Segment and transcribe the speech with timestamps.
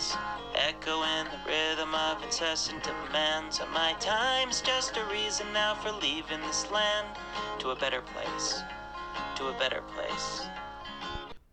[0.00, 0.18] hands,
[0.54, 3.60] echoing the rhythm of incessant demands.
[3.60, 7.16] And my time's just a reason now for leaving this land
[7.58, 8.62] to a better place,
[9.36, 10.48] to a better place.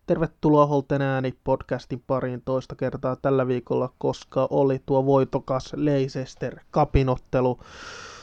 [0.05, 7.59] Tervetuloa Holten ääni podcastin pariin toista kertaa tällä viikolla, koska oli tuo voitokas Leicester kapinottelu.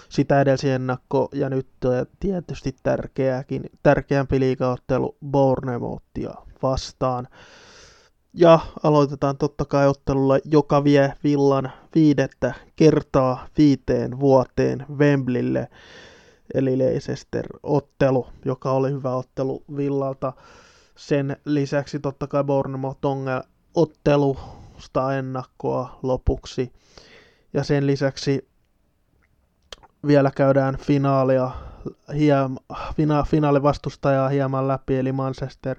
[0.09, 1.67] Sitä edelsi ennakko ja nyt
[2.21, 7.29] tietysti tärkeäkin, tärkeämpi liigaottelu Bournemouthia vastaan.
[8.37, 15.69] Ja aloitetaan totta kai ottelulla, joka vie villan viidettä kertaa viiteen vuoteen Wembleylle.
[16.55, 20.33] Eli Leicester-ottelu, joka oli hyvä ottelu villalta.
[20.97, 23.01] Sen lisäksi totta kai Bournemouth
[23.75, 26.73] ottelusta ennakkoa lopuksi.
[27.53, 28.49] Ja sen lisäksi
[30.07, 31.51] vielä käydään finaalia,
[32.15, 32.57] hiem,
[32.97, 35.79] fina, finaalivastustajaa hieman läpi, eli Manchester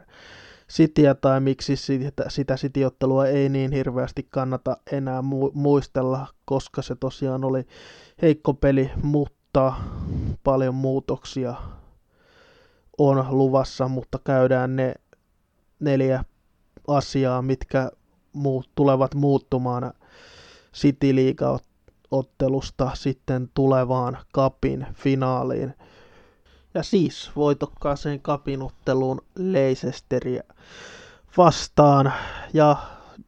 [0.72, 6.96] Cityä tai miksi sitä, sitä City-ottelua ei niin hirveästi kannata enää mu- muistella, koska se
[6.96, 7.66] tosiaan oli
[8.22, 9.74] heikko peli, mutta
[10.44, 11.56] paljon muutoksia
[12.98, 14.94] on luvassa, mutta käydään ne
[15.80, 16.24] neljä
[16.88, 17.92] asiaa, mitkä
[18.34, 19.94] muut, tulevat muuttumaan
[20.76, 21.60] City Liiga
[22.12, 25.74] ottelusta sitten tulevaan kapin finaaliin.
[26.76, 30.44] Ja siis voitokkaaseen kapinotteluun Leicesteria
[31.38, 32.14] vastaan.
[32.54, 32.76] Ja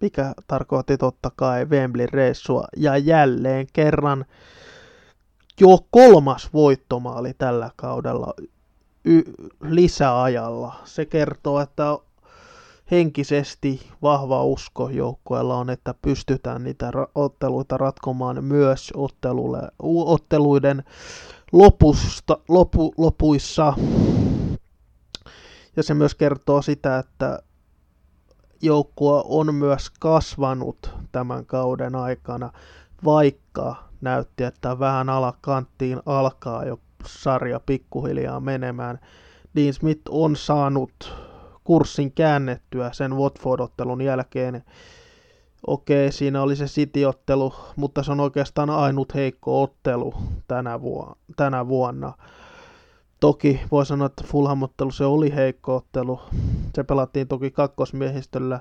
[0.02, 2.68] mikä tarkoitti totta kai Wembley reissua.
[2.78, 4.25] Ja jälleen kerran
[5.59, 8.34] jo kolmas voittomaali tällä kaudella
[9.06, 10.75] y- lisäajalla.
[10.86, 11.98] Se kertoo, että
[12.92, 19.62] henkisesti vahva usko joukkueella on, että pystytään niitä otteluita ratkomaan myös otteluille,
[20.06, 20.84] otteluiden
[21.52, 23.73] lopusta, lopu, lopuissa.
[25.76, 27.40] Ja se myös kertoo sitä, että
[28.62, 32.52] joukkue on myös kasvanut tämän kauden aikana,
[33.06, 39.00] vaikka näytti, että vähän alakanttiin alkaa jo sarja pikkuhiljaa menemään.
[39.56, 41.13] Dean Smith on saanut
[41.63, 44.63] kurssin käännettyä sen Watford-ottelun jälkeen.
[45.68, 50.13] Okei, siinä oli se City-ottelu, mutta se on oikeastaan ainut heikko ottelu
[50.47, 51.16] tänä, vuonna.
[51.35, 52.13] Tänä vuonna.
[53.19, 56.19] Toki voi sanoa, että Fulham-ottelu se oli heikko ottelu.
[56.75, 58.59] Se pelattiin toki kakkosmiehistöllä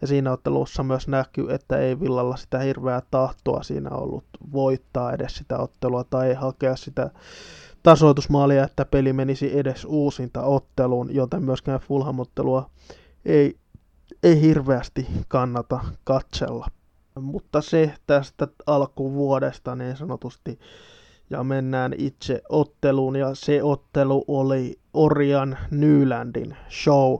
[0.00, 5.34] ja siinä ottelussa myös näkyy, että ei Villalla sitä hirveää tahtoa siinä ollut voittaa edes
[5.34, 7.10] sitä ottelua tai hakea sitä
[7.82, 12.70] tasoitusmaalia, että peli menisi edes uusinta otteluun, joten myöskään Fulham-ottelua
[13.24, 13.56] ei,
[14.22, 16.66] ei hirveästi kannata katsella.
[17.20, 20.58] Mutta se tästä alkuvuodesta niin sanotusti,
[21.30, 27.18] ja mennään itse otteluun, ja se ottelu oli Orian Nylandin show.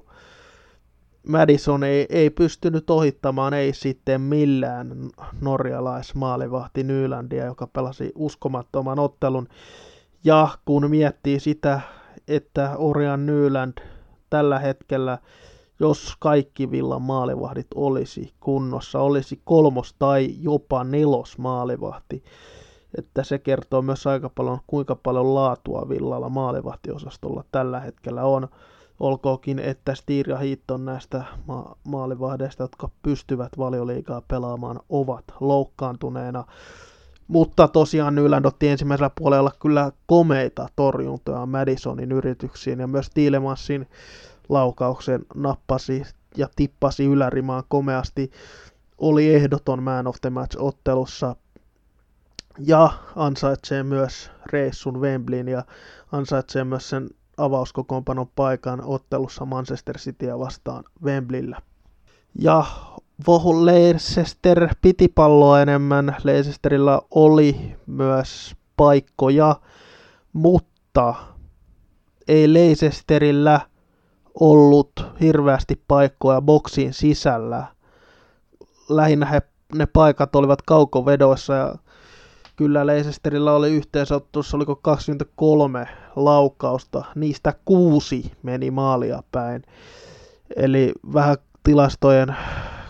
[1.28, 9.48] Madison ei, ei pystynyt ohittamaan, ei sitten millään norjalaismaalivahti Nylandia, joka pelasi uskomattoman ottelun.
[10.24, 11.80] Ja kun miettii sitä,
[12.28, 13.78] että Orian Nyland
[14.30, 15.18] tällä hetkellä,
[15.82, 22.24] jos kaikki villan maalivahdit olisi kunnossa, olisi kolmos tai jopa nelos maalivahti,
[22.98, 28.48] että se kertoo myös aika paljon, kuinka paljon laatua villalla maalivahtiosastolla tällä hetkellä on.
[29.00, 36.44] Olkoonkin, että Stier ja Hiitton näistä ma- maalivahdeista, jotka pystyvät valioliigaa pelaamaan, ovat loukkaantuneena.
[37.28, 43.86] Mutta tosiaan Nyland otti ensimmäisellä puolella kyllä komeita torjuntoja Madisonin yrityksiin ja myös Tiilemassin
[44.52, 46.02] laukauksen nappasi
[46.36, 48.30] ja tippasi ylärimaan komeasti.
[48.98, 51.36] Oli ehdoton man of the match ottelussa
[52.58, 55.64] ja ansaitsee myös reissun Wembleyin ja
[56.12, 61.58] ansaitsee myös sen avauskokoonpanon paikan ottelussa Manchester Cityä vastaan Wembleyllä.
[62.38, 62.64] Ja
[63.62, 69.60] Leicester piti palloa enemmän, Leicesterillä oli myös paikkoja,
[70.32, 71.14] mutta
[72.28, 73.60] ei Leicesterillä
[74.40, 77.66] ollut hirveästi paikkoja boksin sisällä.
[78.88, 79.42] Lähinnä he,
[79.74, 81.74] ne paikat olivat kaukovedoissa ja
[82.56, 89.62] kyllä Leicesterillä oli yhteensottussa, oliko 23 laukausta, niistä kuusi meni maalia päin.
[90.56, 92.36] Eli vähän tilastojen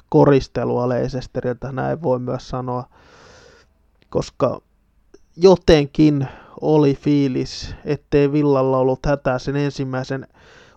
[0.09, 2.85] koristelua Leicesteriltä, näin voi myös sanoa,
[4.11, 4.61] koska
[5.37, 6.29] jotenkin
[6.61, 10.27] oli fiilis, ettei Villalla ollut hätää sen ensimmäisen,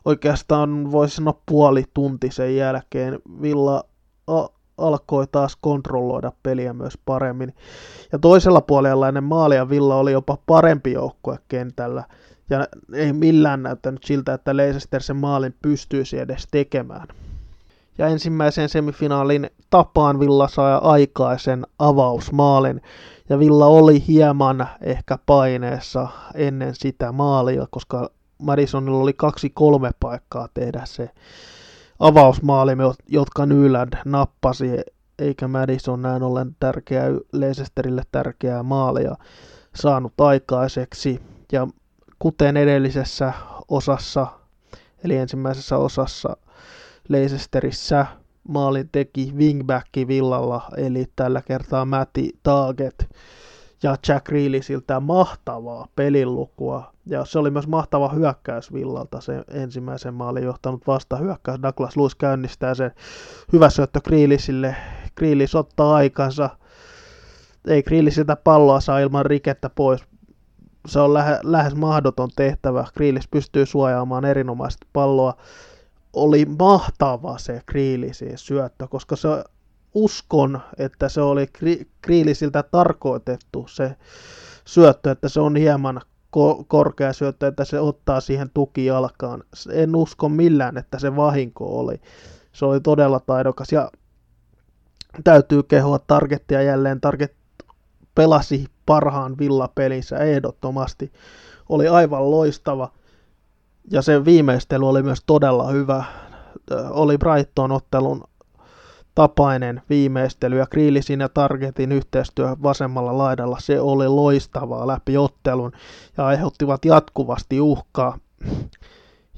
[0.05, 3.19] oikeastaan voisi sanoa puoli tunti sen jälkeen.
[3.41, 3.83] Villa
[4.27, 7.53] a- alkoi taas kontrolloida peliä myös paremmin.
[8.11, 12.03] Ja toisella puolella ennen maalia Villa oli jopa parempi joukkue kentällä.
[12.49, 17.07] Ja ei millään näyttänyt siltä, että Leicester sen maalin pystyisi edes tekemään.
[17.97, 22.81] Ja ensimmäisen semifinaalin tapaan Villa sai aikaisen avausmaalin.
[23.29, 30.81] Ja Villa oli hieman ehkä paineessa ennen sitä maalia, koska Madisonilla oli kaksi-kolme paikkaa tehdä
[30.85, 31.09] se
[31.99, 32.71] avausmaali,
[33.07, 34.69] jotka Nyland nappasi,
[35.19, 39.15] eikä Madison näin ollen tärkeää, Leicesterille tärkeää maalia
[39.75, 41.21] saanut aikaiseksi.
[41.51, 41.67] Ja
[42.19, 43.33] kuten edellisessä
[43.67, 44.27] osassa,
[45.03, 46.37] eli ensimmäisessä osassa
[47.09, 48.05] Leicesterissä
[48.47, 53.09] maalin teki wingbacki villalla, eli tällä kertaa Matti Target
[53.83, 56.93] ja Jack Reelisiltä mahtavaa pelilukua.
[57.05, 61.61] Ja se oli myös mahtava hyökkäys Villalta, se ensimmäisen maalin johtanut vasta hyökkäys.
[61.61, 62.91] Douglas Lewis käynnistää sen
[63.53, 64.75] hyvä syöttö Grealisille.
[65.17, 66.49] Grealis ottaa aikansa.
[67.67, 70.03] Ei Grealisiltä palloa saa ilman rikettä pois.
[70.87, 72.85] Se on lähe, lähes mahdoton tehtävä.
[72.93, 75.33] Grealis pystyy suojaamaan erinomaisesti palloa.
[76.13, 79.27] Oli mahtava se Grealisin syöttö, koska se
[79.95, 81.47] uskon, että se oli
[82.01, 83.95] Kriilisiltä tarkoitettu se
[84.65, 86.01] syöttö, että se on hieman
[86.37, 89.43] ko- korkea syöttö, että se ottaa siihen tukijalkaan.
[89.71, 92.01] En usko millään, että se vahinko oli.
[92.51, 93.91] Se oli todella taidokas ja
[95.23, 97.01] täytyy kehua Targettia jälleen.
[97.01, 97.35] Target
[98.15, 101.11] pelasi parhaan villapelinsä ehdottomasti.
[101.69, 102.91] Oli aivan loistava
[103.91, 106.03] ja sen viimeistely oli myös todella hyvä.
[106.89, 108.23] Oli Brighton-ottelun
[109.15, 115.71] tapainen viimeistely ja Grealishin ja Targetin yhteistyö vasemmalla laidalla, se oli loistavaa läpi ottelun
[116.17, 118.17] ja aiheuttivat jatkuvasti uhkaa.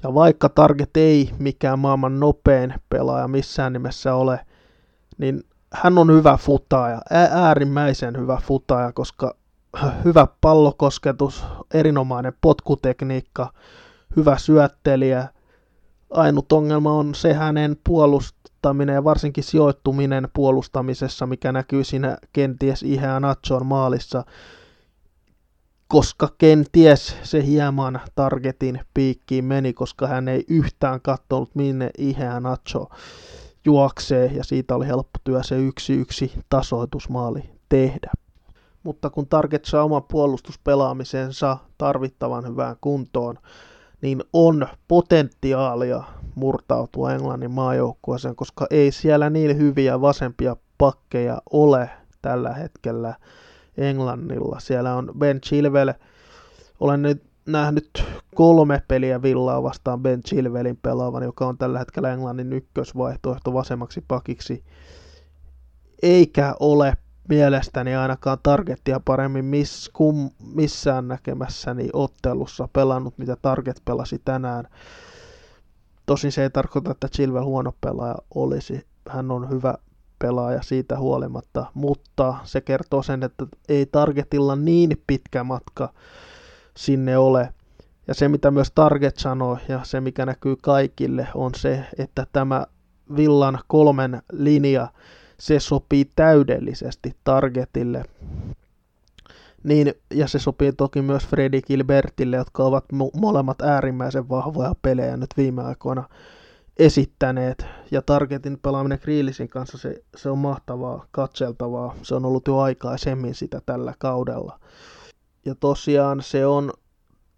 [0.04, 4.40] Ja vaikka Target ei mikään maailman nopein pelaaja missään nimessä ole,
[5.18, 5.44] niin
[5.74, 7.02] hän on hyvä futaaja,
[7.32, 9.36] äärimmäisen hyvä futaaja, koska
[10.06, 13.54] hyvä pallokosketus, erinomainen potkutekniikka,
[14.16, 15.28] hyvä syöttelijä.
[16.10, 22.84] Ainut ongelma on se hänen puolust sijoittaminen ja varsinkin sijoittuminen puolustamisessa, mikä näkyy siinä kenties
[22.84, 24.24] Ihä Nachon maalissa,
[25.88, 32.90] koska kenties se hieman targetin piikkiin meni, koska hän ei yhtään katsonut minne Ihä Nacho
[33.66, 38.12] juoksee ja siitä oli helppo työ se yksi yksi tasoitusmaali tehdä.
[38.84, 43.36] Mutta kun Target saa oman puolustuspelaamisensa tarvittavan hyvään kuntoon,
[44.02, 46.04] niin on potentiaalia
[46.36, 51.90] murtautua Englannin maajoukkueeseen, koska ei siellä niin hyviä vasempia pakkeja ole
[52.22, 53.16] tällä hetkellä
[53.78, 54.60] Englannilla.
[54.60, 55.92] Siellä on Ben Chilwell,
[56.80, 58.04] olen nyt nähnyt
[58.36, 64.64] kolme peliä Villaa vastaan Ben Chilwellin pelaavan, joka on tällä hetkellä Englannin ykkösvaihtoehto vasemmaksi pakiksi.
[66.02, 66.94] Eikä ole
[67.30, 74.68] mielestäni ainakaan targettia paremmin miss, kum, missään näkemässäni ottelussa pelannut, mitä Target pelasi tänään.
[76.06, 78.88] Tosin se ei tarkoita, että Chilwell huono pelaaja olisi.
[79.10, 79.76] Hän on hyvä
[80.20, 85.94] pelaaja siitä huolimatta, mutta se kertoo sen, että ei Targetilla niin pitkä matka
[86.78, 87.54] sinne ole.
[88.08, 92.66] Ja se, mitä myös Target sanoi, ja se, mikä näkyy kaikille, on se, että tämä
[93.16, 94.88] Villan kolmen linja,
[95.40, 98.04] se sopii täydellisesti Targetille.
[99.64, 105.18] Niin, ja se sopii toki myös Freddy Gilbertille, jotka ovat mo- molemmat äärimmäisen vahvoja pelejä
[105.18, 106.10] nyt viime aikoina
[106.80, 107.66] esittäneet.
[107.92, 111.96] Ja Targetin pelaaminen Kriilisin kanssa, se, se on mahtavaa, katseltavaa.
[112.04, 114.60] Se on ollut jo aikaisemmin sitä tällä kaudella.
[115.46, 116.74] Ja tosiaan se on,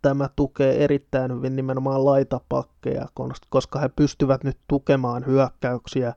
[0.02, 3.08] tämä tukee erittäin hyvin nimenomaan laitapakkeja,
[3.50, 6.14] koska he pystyvät nyt tukemaan hyökkäyksiä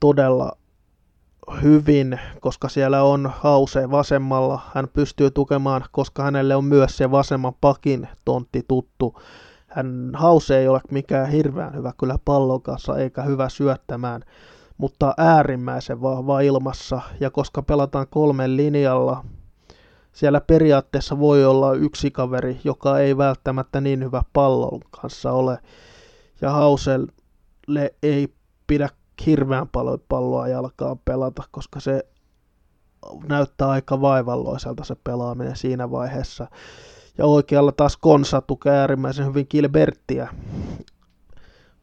[0.00, 0.56] todella
[1.62, 4.60] hyvin, koska siellä on Hause vasemmalla.
[4.74, 9.20] Hän pystyy tukemaan, koska hänelle on myös se vasemman pakin tontti tuttu.
[9.66, 14.22] Hän Hause ei ole mikään hirveän hyvä kyllä pallon kanssa eikä hyvä syöttämään,
[14.78, 17.00] mutta äärimmäisen vahva ilmassa.
[17.20, 19.24] Ja koska pelataan kolmen linjalla,
[20.12, 25.58] siellä periaatteessa voi olla yksi kaveri, joka ei välttämättä niin hyvä pallon kanssa ole.
[26.40, 28.34] Ja Hauselle ei
[28.66, 28.88] pidä
[29.26, 32.06] hirveän paljon palloa jalkaa pelata, koska se
[33.28, 36.46] näyttää aika vaivalloiselta se pelaaminen siinä vaiheessa.
[37.18, 40.28] Ja oikealla taas Konsa tukee äärimmäisen hyvin Gilberttiä.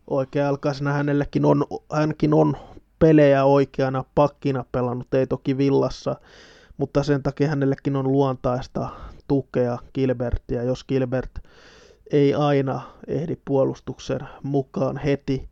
[0.08, 2.58] Oikea-alkaisena hänellekin on, hänkin on
[3.00, 6.16] pelejä oikeana pakkina pelannut, ei toki villassa,
[6.78, 8.90] mutta sen takia hänellekin on luontaista
[9.28, 11.40] tukea Gilberttiä, jos Gilbert
[12.12, 15.50] ei aina ehdi puolustuksen mukaan heti,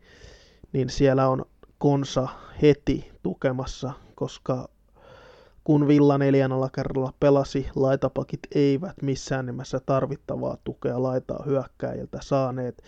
[0.74, 1.46] niin siellä on
[1.82, 2.28] Konsa
[2.62, 4.70] heti tukemassa, koska
[5.64, 12.84] kun Villa neljännellä kerralla pelasi, laitapakit eivät missään nimessä tarvittavaa tukea laitaa hyökkäjiltä saaneet.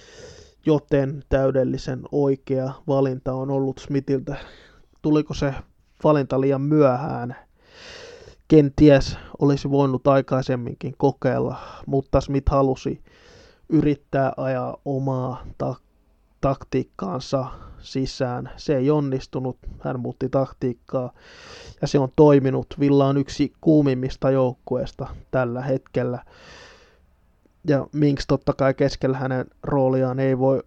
[0.66, 4.36] joten täydellisen oikea valinta on ollut Smithiltä.
[5.02, 5.54] Tuliko se
[6.04, 7.36] valinta liian myöhään?
[8.48, 11.56] Kenties olisi voinut aikaisemminkin kokeilla,
[11.88, 13.04] mutta Smith halusi
[13.70, 15.76] yrittää ajaa omaa ta-
[16.44, 17.46] taktiikkaansa
[17.80, 18.50] sisään.
[18.58, 21.14] Se ei onnistunut, hän muutti taktiikkaa
[21.82, 22.68] ja se on toiminut.
[22.80, 26.24] Villa on yksi kuumimmista joukkueista tällä hetkellä.
[27.68, 30.64] Ja Minks totta kai keskellä hänen rooliaan ei voi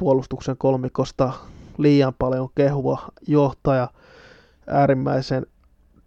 [0.00, 1.32] puolustuksen kolmikosta
[1.78, 3.02] liian paljon kehua.
[3.26, 3.88] Johtaja
[4.66, 5.46] äärimmäisen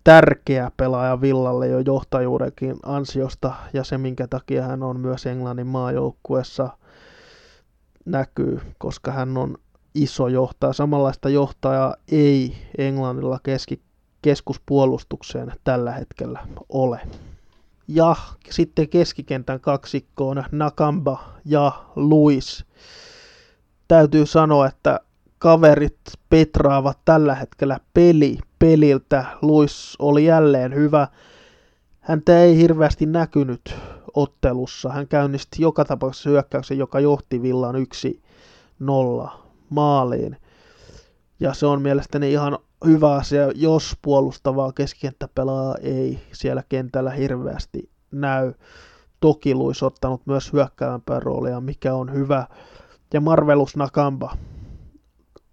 [0.03, 6.69] tärkeä pelaaja Villalle jo johtajuudenkin ansiosta ja se minkä takia hän on myös Englannin maajoukkuessa
[8.07, 9.57] näkyy, koska hän on
[9.95, 10.73] iso johtaja.
[10.73, 13.81] Samanlaista johtajaa ei Englannilla keski,
[14.21, 17.01] keskuspuolustukseen tällä hetkellä ole.
[17.87, 18.15] Ja
[18.49, 22.65] sitten keskikentän kaksikkoon Nakamba ja Luis.
[23.87, 24.99] Täytyy sanoa, että
[25.39, 25.99] kaverit
[26.29, 29.25] petraavat tällä hetkellä peli peliltä.
[29.41, 31.07] Luis oli jälleen hyvä.
[31.99, 33.75] Häntä ei hirveästi näkynyt
[34.17, 34.89] ottelussa.
[34.89, 39.29] Hän käynnisti joka tapauksessa hyökkäyksen, joka johti Villan 1-0
[39.69, 40.37] maaliin.
[41.39, 48.53] Ja se on mielestäni ihan hyvä asia, jos puolustavaa keskikenttäpelaa ei siellä kentällä hirveästi näy.
[49.19, 52.47] Toki Luis ottanut myös hyökkäävämpää roolia, mikä on hyvä.
[53.13, 54.37] Ja Marvelus Nakamba,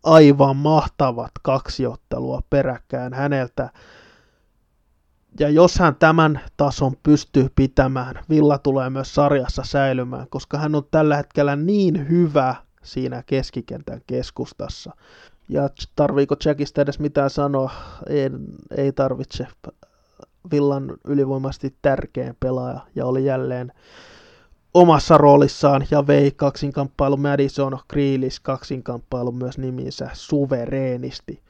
[0.03, 3.71] aivan mahtavat kaksi ottelua peräkkäin häneltä.
[5.41, 10.83] Ja jos hän tämän tason pystyy pitämään, Villa tulee myös sarjassa säilymään, koska hän on
[10.91, 14.97] tällä hetkellä niin hyvä siinä keskikentän keskustassa.
[15.49, 17.71] Ja tarviiko Jackista edes mitään sanoa?
[18.09, 18.31] Ei,
[18.77, 19.47] ei tarvitse.
[20.51, 23.73] Villan ylivoimaisesti tärkein pelaaja ja oli jälleen
[24.75, 31.43] omassa roolissaan ja vei kaksinkamppailu Madison Grealish kaksinkamppailu myös niminsä suvereenisti.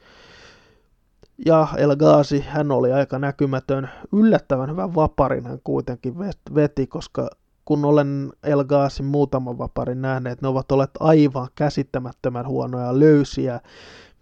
[1.46, 6.18] Ja El Ghazi, hän oli aika näkymätön, yllättävän hyvän vaparin hän kuitenkin
[6.54, 7.30] veti, koska
[7.64, 13.60] kun olen El Ghazin muutaman vaparin nähneet, ne ovat olleet aivan käsittämättömän huonoja löysiä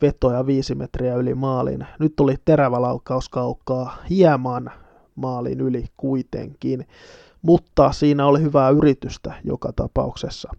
[0.02, 1.86] vetoja viisi metriä yli maalin.
[1.98, 4.70] Nyt tuli terävä laukaus kaukaa hieman
[5.16, 6.86] maalin yli kuitenkin
[7.42, 10.50] mutta siinä oli hyvää yritystä joka tapauksessa.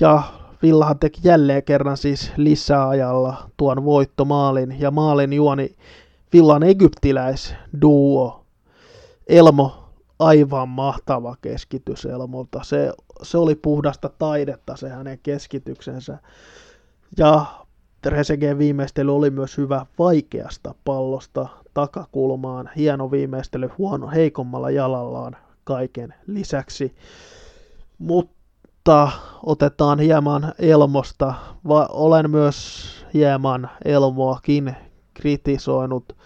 [0.00, 0.22] Ja
[0.64, 5.76] Villahan teki jälleen kerran siis lisäajalla tuon voittomaalin, ja maalin juoni
[6.32, 8.44] Villan egyptiläisduo.
[9.26, 12.60] Elmo, aivan mahtava keskitys Elmolta.
[12.62, 12.92] Se,
[13.22, 16.18] se oli puhdasta taidetta se hänen keskityksensä.
[17.18, 17.46] Ja
[18.02, 22.70] Trezeguet viimeistely oli myös hyvä vaikeasta pallosta takakulmaan.
[22.76, 26.94] Hieno viimeistely huono heikommalla jalallaan kaiken lisäksi.
[27.98, 28.43] Mutta
[29.42, 31.34] otetaan hieman Elmosta.
[31.68, 34.76] Va- olen myös hieman Elmoakin
[35.14, 36.16] kritisoinut.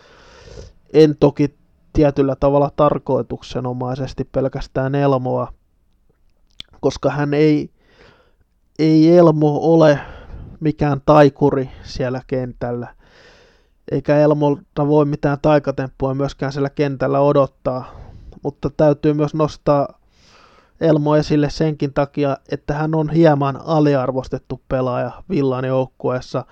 [0.93, 1.55] En toki
[1.93, 5.53] tietyllä tavalla tarkoituksenomaisesti pelkästään Elmoa,
[6.81, 7.71] koska hän ei,
[8.79, 10.01] ei Elmo ole
[10.61, 12.95] mikään taikuri siellä kentällä.
[13.93, 18.09] Eikä Elmolta voi mitään taikatemppua myöskään siellä kentällä odottaa
[18.43, 19.98] mutta täytyy myös nostaa
[20.81, 26.45] Elmo esille senkin takia, että hän on hieman aliarvostettu pelaaja Villan joukkueessa.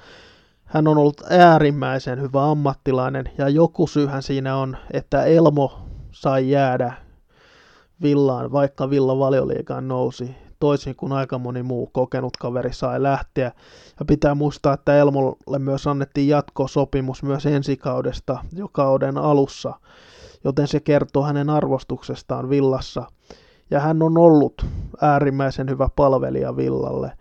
[0.64, 5.78] Hän on ollut äärimmäisen hyvä ammattilainen ja joku syyhän siinä on, että Elmo
[6.12, 6.92] sai jäädä
[8.02, 13.52] Villaan, vaikka Villa valioliigaan nousi, toisin kuin aika moni muu kokenut kaveri sai lähteä.
[13.98, 19.74] Ja pitää muistaa, että Elmolle myös annettiin jatkosopimus myös ensi kaudesta jo kauden alussa
[20.46, 23.04] joten se kertoo hänen arvostuksestaan villassa.
[23.70, 24.66] Ja hän on ollut
[25.00, 27.12] äärimmäisen hyvä palvelija villalle.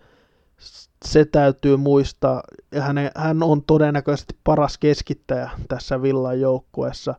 [1.05, 2.43] Se täytyy muistaa.
[2.79, 7.15] Hän, hän on todennäköisesti paras keskittäjä tässä villan joukkueessa.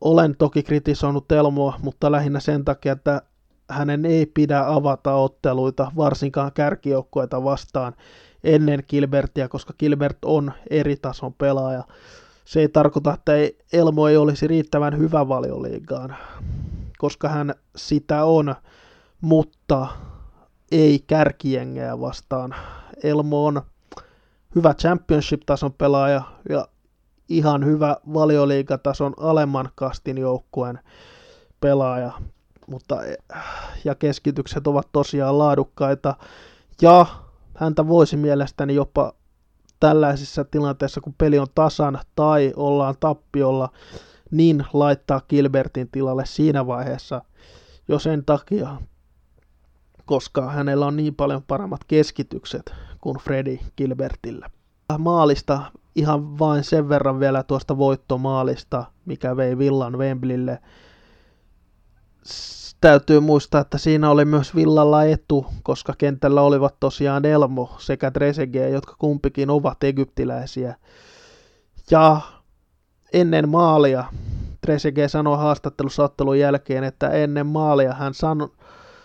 [0.00, 3.22] Olen toki kritisoinut Elmoa, mutta lähinnä sen takia, että
[3.70, 7.92] hänen ei pidä avata otteluita, varsinkaan kärkijoukkueita vastaan
[8.44, 11.84] ennen Gilbertia, koska Gilbert on eri tason pelaaja
[12.44, 13.32] se ei tarkoita, että
[13.72, 16.16] Elmo ei olisi riittävän hyvä valioliigaan,
[17.02, 18.54] koska hän sitä on,
[19.20, 19.88] mutta
[20.72, 22.54] ei kärkijengeä vastaan.
[23.02, 23.62] Elmo on
[24.54, 26.68] hyvä championship-tason pelaaja ja
[27.28, 30.78] ihan hyvä valioliigatason alemman kastin joukkueen
[31.60, 32.12] pelaaja,
[32.66, 32.96] mutta
[33.84, 36.14] ja keskitykset ovat tosiaan laadukkaita
[36.82, 37.06] ja
[37.56, 39.12] häntä voisi mielestäni jopa
[39.80, 43.68] tällaisissa tilanteissa, kun peli on tasan tai ollaan tappiolla,
[44.32, 47.22] niin laittaa Gilbertin tilalle siinä vaiheessa
[47.88, 48.76] jo sen takia,
[50.06, 54.50] koska hänellä on niin paljon paremmat keskitykset kuin Freddy Gilbertillä.
[54.98, 55.62] Maalista
[55.94, 60.58] ihan vain sen verran vielä tuosta voittomaalista, mikä vei Villan Wembleylle.
[62.80, 68.72] Täytyy muistaa, että siinä oli myös Villalla etu, koska kentällä olivat tosiaan Elmo sekä Trezeguet,
[68.72, 70.76] jotka kumpikin ovat egyptiläisiä.
[71.90, 72.20] Ja
[73.12, 74.04] ennen maalia
[74.60, 78.48] Trezeguet sanoi haastattelussa ottelun jälkeen, että ennen maalia hän sano,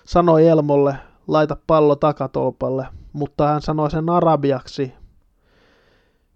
[0.06, 0.96] sanoi Elmolle,
[1.28, 4.94] laita pallo takatolpalle, mutta hän sanoi sen arabiaksi,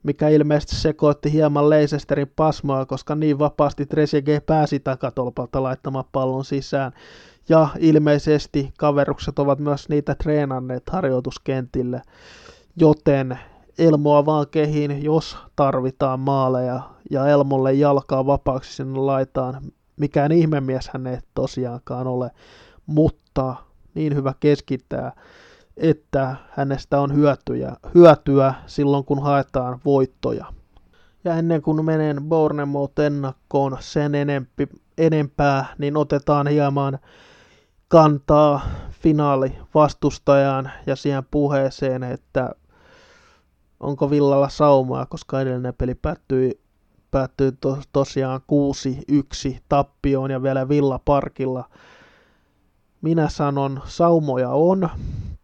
[0.04, 6.92] mikä ilmeisesti sekoitti hieman Leicesterin pasmoa, koska niin vapaasti Trezeguet pääsi takatolpalta laittamaan pallon sisään.
[7.50, 12.02] Ja ilmeisesti kaverukset ovat myös niitä treenanneet harjoituskentille,
[12.76, 13.40] joten
[13.78, 19.62] Elmoa vaan kehiin, jos tarvitaan maaleja, ja Elmolle jalkaa vapaaksi sinne laitaan.
[19.98, 22.32] Mikään ihmemies hän ei tosiaankaan ole,
[22.86, 23.56] mutta
[23.94, 25.12] niin hyvä keskittää,
[25.78, 30.46] että hänestä on hyötyä, hyötyä silloin, kun haetaan voittoja.
[31.24, 37.00] Ja ennen kuin menen Bournemouth ennakkoon sen enempi, enempää, niin otetaan hieman
[37.88, 42.50] kantaa finaali vastustajaan ja siihen puheeseen, että
[43.82, 46.60] onko Villalla saumaa, koska edellinen peli päättyi,
[47.12, 48.42] päättyi to, tosiaan
[49.54, 51.70] 6-1 tappioon ja vielä Villa Parkilla.
[53.02, 54.90] Minä sanon, saumoja on.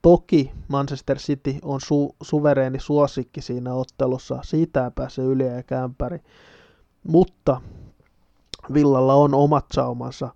[0.01, 6.19] Toki Manchester City on su- suvereeni suosikki siinä ottelussa, siitä ei pääse yli ja kämpäri.
[7.07, 7.61] Mutta
[8.73, 10.29] Villalla on omat saumansa.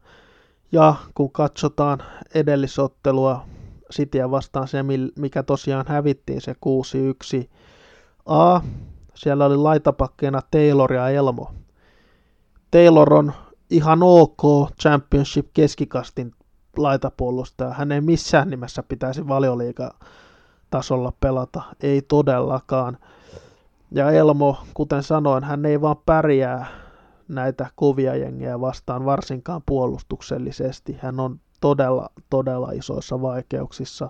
[0.71, 2.03] Ja kun katsotaan
[2.35, 3.45] edellisottelua
[3.93, 4.77] Cityä vastaan se,
[5.15, 6.55] mikä tosiaan hävittiin se
[7.45, 7.49] 6-1,
[8.25, 8.61] A,
[9.13, 11.51] siellä oli laitapakkeena Taylor ja Elmo.
[12.71, 13.33] Taylor on
[13.69, 16.31] ihan ok Championship keskikastin
[16.77, 17.73] laitapuolustaja.
[17.73, 19.91] Hän ei missään nimessä pitäisi valioliiga
[20.69, 22.97] tasolla pelata, ei todellakaan.
[23.91, 26.65] Ja Elmo, kuten sanoin, hän ei vaan pärjää
[27.27, 30.97] näitä kovia jengejä vastaan, varsinkaan puolustuksellisesti.
[31.01, 34.09] Hän on todella, todella isoissa vaikeuksissa.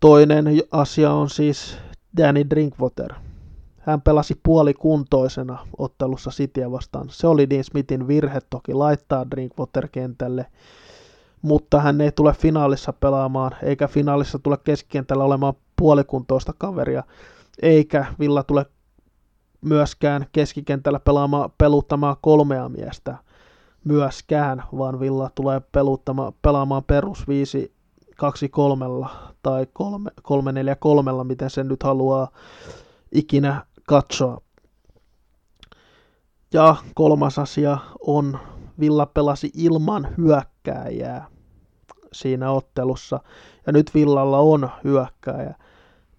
[0.00, 1.78] Toinen asia on siis
[2.16, 3.14] Danny Drinkwater.
[3.78, 7.06] Hän pelasi puolikuntoisena ottelussa Cityä vastaan.
[7.10, 10.46] Se oli Dean Smithin virhe toki laittaa Drinkwater kentälle,
[11.42, 17.02] mutta hän ei tule finaalissa pelaamaan, eikä finaalissa tule keskikentällä olemaan puolikuntoista kaveria,
[17.62, 18.66] eikä Villa tule
[19.60, 23.16] myöskään keskikentällä pelaamaan, peluttamaan kolmea miestä
[23.84, 27.76] myöskään, vaan Villa tulee peluttamaan, pelaamaan perus 5
[28.16, 32.28] 2 kolmella tai 3, 3 4 kolmella, miten sen nyt haluaa
[33.12, 34.40] ikinä katsoa.
[36.52, 38.38] Ja kolmas asia on,
[38.80, 41.26] Villa pelasi ilman hyökkääjää
[42.12, 43.20] siinä ottelussa.
[43.66, 45.54] Ja nyt Villalla on hyökkääjä.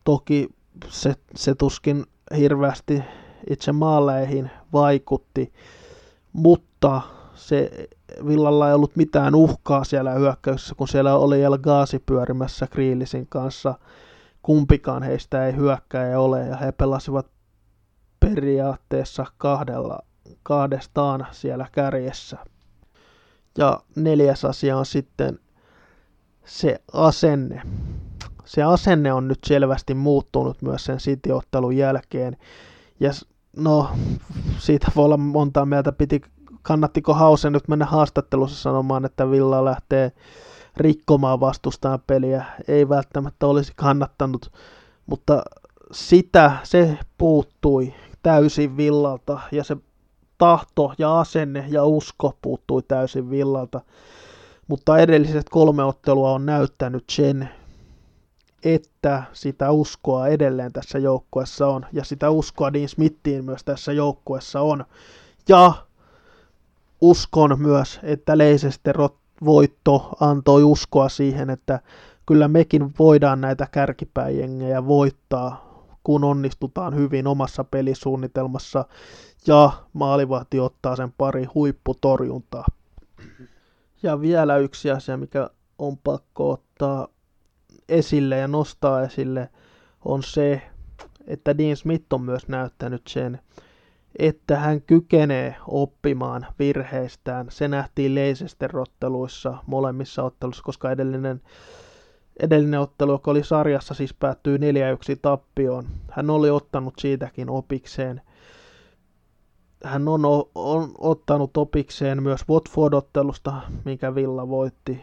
[0.03, 0.49] Toki
[0.89, 2.05] se, se tuskin
[2.37, 3.03] hirveästi
[3.49, 5.53] itse maaleihin vaikutti,
[6.33, 7.01] mutta
[7.38, 7.88] se
[8.28, 13.76] Villalla ei ollut mitään uhkaa siellä hyökkäyksessä, kun siellä oli El Ghazi pyörimässä Kriilisin kanssa.
[14.41, 17.28] Kumpikaan heistä ei hyökkäjä ole ja he pelasivat
[18.19, 20.00] periaatteessa kahdella,
[20.43, 22.38] kahdestaan siellä kärjessä.
[23.58, 25.39] Ja neljäs asia on sitten
[26.45, 27.62] se asenne.
[28.45, 32.38] Se asenne on nyt selvästi muuttunut myös sen City-ottelun jälkeen.
[33.00, 33.12] Ja
[33.56, 33.89] no,
[34.58, 36.21] siitä voi olla montaa mieltä, piti
[36.67, 40.12] kannattiko Hausen nyt mennä haastattelussa sanomaan, että Villa lähtee
[40.77, 42.45] rikkomaan vastustaan peliä.
[42.67, 44.51] Ei välttämättä olisi kannattanut,
[45.06, 45.43] mutta
[45.91, 49.77] sitä se puuttui täysin Villalta ja se
[50.38, 53.82] tahto ja asenne ja usko puuttui täysin Villalta.
[54.67, 57.49] Mutta edelliset kolme ottelua on näyttänyt sen,
[58.63, 64.62] että sitä uskoa edelleen tässä joukkuessa on, ja sitä uskoa Dean Smithiin myös tässä joukkuessa
[64.62, 64.86] on.
[65.49, 65.87] Ja
[67.01, 68.97] uskon myös, että Leicester
[69.45, 71.79] voitto antoi uskoa siihen, että
[72.25, 75.67] kyllä mekin voidaan näitä kärkipäijengejä voittaa,
[76.03, 78.86] kun onnistutaan hyvin omassa pelisuunnitelmassa
[79.47, 82.65] ja maalivahti ottaa sen pari huipputorjuntaa.
[84.03, 87.07] Ja vielä yksi asia, mikä on pakko ottaa
[87.89, 89.49] esille ja nostaa esille,
[90.05, 90.62] on se,
[91.27, 93.39] että Dean Smith on myös näyttänyt sen,
[94.19, 97.47] että hän kykenee oppimaan virheistään.
[97.49, 101.41] Se nähtiin Leicester-otteluissa, molemmissa otteluissa, koska edellinen,
[102.39, 104.60] edellinen ottelu, joka oli sarjassa, siis päättyi 4-1
[105.21, 105.86] tappioon.
[106.12, 108.21] Hän oli ottanut siitäkin opikseen.
[109.84, 110.21] Hän on,
[110.56, 113.53] on ottanut opikseen myös Watford-ottelusta,
[113.86, 115.01] minkä Villa voitti.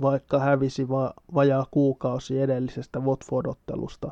[0.00, 4.10] vaikka hävisi va- vajaa kuukausi edellisestä Watford-ottelusta.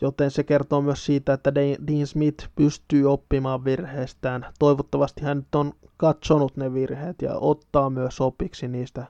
[0.00, 4.46] Joten se kertoo myös siitä, että Dean Smith pystyy oppimaan virheistään.
[4.58, 9.06] Toivottavasti hän nyt on katsonut ne virheet ja ottaa myös opiksi niistä,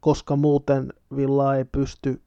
[0.00, 2.20] koska muuten Villa ei pysty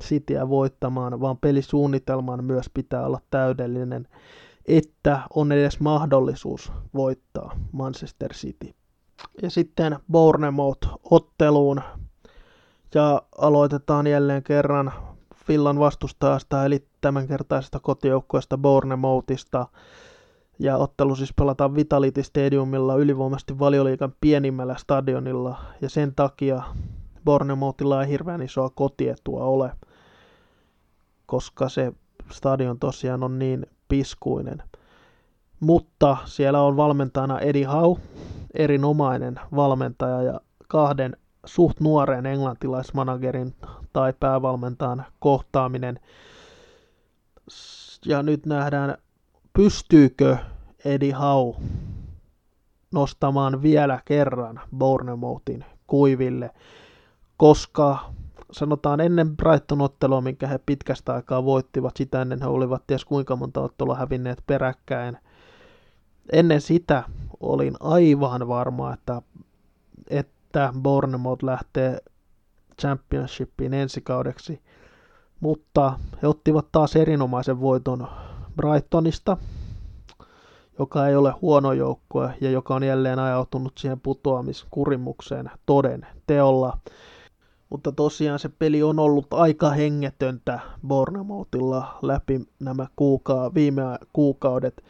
[0.00, 4.08] Cityä voittamaan, vaan pelisuunnitelman myös pitää olla täydellinen,
[4.68, 8.74] että on edes mahdollisuus voittaa Manchester City.
[9.42, 11.80] Ja sitten Bournemouth-otteluun
[12.94, 14.92] ja aloitetaan jälleen kerran
[15.48, 19.66] Villan vastustajasta, eli tämänkertaisesta kotijoukkueesta Bournemouthista.
[20.58, 26.62] Ja ottelu siis pelataan Vitality Stadiumilla ylivoimaisesti valioliikan pienimmällä stadionilla, ja sen takia
[27.24, 29.70] Bournemouthilla ei hirveän isoa kotietua ole,
[31.26, 31.92] koska se
[32.30, 34.62] stadion tosiaan on niin piskuinen.
[35.60, 38.00] Mutta siellä on valmentajana Eddie Howe,
[38.54, 43.54] erinomainen valmentaja ja kahden suht nuoren englantilaismanagerin
[43.92, 46.00] tai päävalmentajan kohtaaminen.
[48.06, 48.96] Ja nyt nähdään,
[49.52, 50.36] pystyykö
[50.84, 51.56] Eddie Howe
[52.92, 56.50] nostamaan vielä kerran Bournemouthin kuiville,
[57.36, 57.98] koska
[58.50, 63.60] sanotaan ennen Brighton-ottelua, minkä he pitkästä aikaa voittivat, sitä ennen he olivat ties kuinka monta
[63.60, 65.18] ottelua hävinneet peräkkäin.
[66.32, 67.02] Ennen sitä
[67.40, 69.22] olin aivan varma, että,
[70.10, 70.33] että
[70.82, 71.98] Bournemouth lähtee
[72.80, 74.62] Championshipiin ensi kaudeksi,
[75.40, 78.08] mutta he ottivat taas erinomaisen voiton
[78.56, 79.36] Brightonista,
[80.78, 86.78] joka ei ole huono joukkue ja joka on jälleen ajautunut siihen putoamiskurimukseen toden teolla.
[87.70, 94.84] Mutta tosiaan se peli on ollut aika hengetöntä Bournemouthilla läpi nämä kuuka- viime kuukaudet.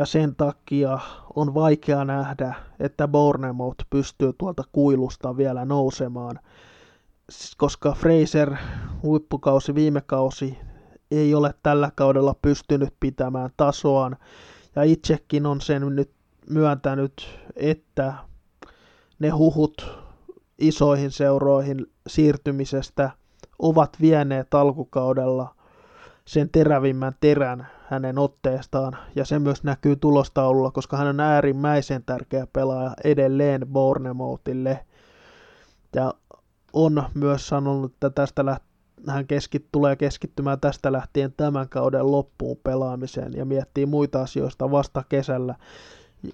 [0.00, 0.98] Ja sen takia
[1.36, 6.38] on vaikea nähdä, että Bournemouth pystyy tuolta kuilusta vielä nousemaan.
[7.56, 8.56] Koska Fraser
[9.02, 10.58] huippukausi viime kausi
[11.10, 14.16] ei ole tällä kaudella pystynyt pitämään tasoaan.
[14.76, 16.10] Ja itsekin on sen nyt
[16.50, 18.14] myöntänyt, että
[19.18, 19.90] ne huhut
[20.58, 23.10] isoihin seuroihin siirtymisestä
[23.58, 25.54] ovat vieneet alkukaudella
[26.30, 32.46] sen terävimmän terän hänen otteestaan, ja se myös näkyy tulostaululla, koska hän on äärimmäisen tärkeä
[32.52, 34.86] pelaaja edelleen Bournemouthille.
[35.94, 36.14] Ja
[36.72, 42.56] on myös sanonut, että tästä läht- hän keskit- tulee keskittymään tästä lähtien tämän kauden loppuun
[42.64, 45.54] pelaamiseen ja miettii muita asioista vasta kesällä.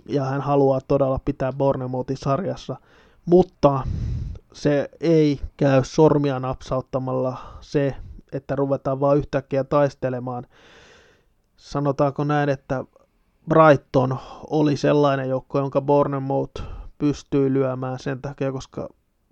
[0.07, 2.77] Ja hän haluaa todella pitää Bournemouthin sarjassa.
[3.27, 3.83] Mutta
[4.53, 7.97] se ei käy sormia napsauttamalla se,
[8.37, 10.47] että ruvetaan vaan yhtäkkiä taistelemaan.
[11.57, 12.85] Sanotaanko näin, että
[13.49, 14.19] Brighton
[14.51, 16.63] oli sellainen joukko, jonka Bournemouth
[16.99, 18.89] pystyi lyömään sen takia, koska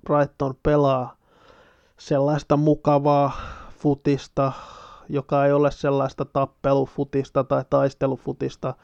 [0.07, 1.17] Brighton pelaa
[1.99, 3.33] sellaista mukavaa
[3.79, 4.53] futista,
[5.09, 8.75] joka ei ole sellaista tappelufutista tai taistelufutista,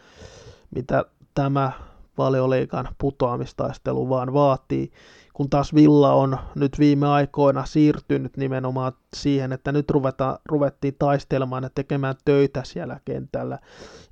[0.75, 1.05] mitä
[1.35, 1.73] tämä
[2.21, 4.93] valioliikan putoamistaistelu vaan vaatii,
[5.35, 11.63] kun taas Villa on nyt viime aikoina siirtynyt nimenomaan siihen, että nyt ruveta, ruvettiin taistelemaan
[11.63, 13.59] ja tekemään töitä siellä kentällä.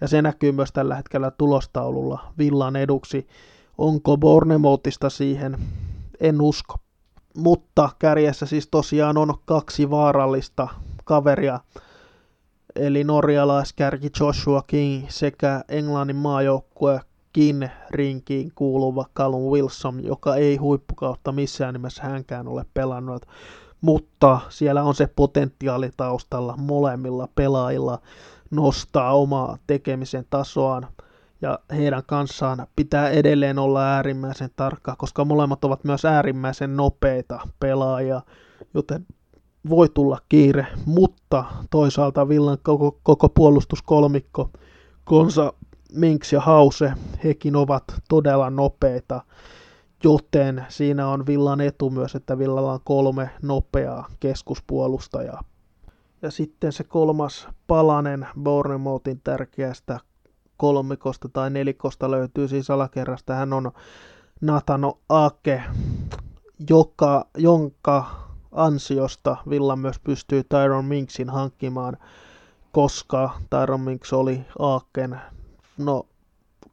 [0.01, 3.27] Ja se näkyy myös tällä hetkellä tulostaululla Villan eduksi.
[3.79, 5.59] Onko Bornemotista siihen?
[6.21, 6.75] En usko.
[7.37, 10.68] Mutta kärjessä siis tosiaan on kaksi vaarallista
[11.05, 11.61] kaveria,
[12.77, 17.01] eli norjalaiskärki Joshua King sekä Englannin maajoukkue
[17.33, 23.27] kin rinkiin kuuluva Callum Wilson, joka ei huippukautta missään nimessä hänkään ole pelannut,
[23.81, 27.99] mutta siellä on se potentiaali taustalla molemmilla pelaajilla
[28.51, 30.87] nostaa omaa tekemisen tasoaan
[31.43, 38.21] ja heidän kanssaan pitää edelleen olla äärimmäisen tarkka, koska molemmat ovat myös äärimmäisen nopeita pelaajia,
[38.75, 39.07] joten
[39.69, 44.51] voi tulla kiire, mutta toisaalta Villan koko, koko puolustuskolmikko,
[45.05, 45.53] Konsa,
[45.92, 46.92] Minks ja Hause,
[47.24, 49.20] hekin ovat todella nopeita,
[50.05, 55.44] joten siinä on Villan etu myös, että Villalla on kolme nopeaa keskuspuolustajaa.
[56.22, 60.01] Ja sitten se kolmas palanen Bournemouthin tärkeästä
[60.57, 63.35] kolmikosta tai nelikosta löytyy siis alakerrasta.
[63.35, 63.72] Hän on
[64.40, 65.62] Natano Ake,
[66.70, 68.05] joka, jonka
[68.53, 71.96] ansiosta Villa myös pystyy Tyron Minksin hankkimaan,
[72.72, 75.20] koska Tyron Minks oli Aaken
[75.79, 76.07] no,